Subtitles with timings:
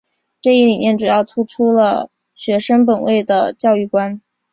[0.41, 4.19] 这一理念主要突出了学生本位的教育观。